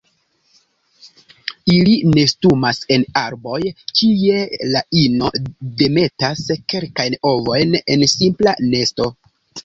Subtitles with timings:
[1.73, 3.59] Ili nestumas en arboj,
[3.99, 4.39] kie
[4.75, 5.29] la ino
[5.81, 6.41] demetas
[6.73, 9.07] kelkajn ovojn en simpla nesto.